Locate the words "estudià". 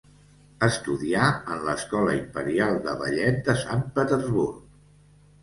0.67-1.27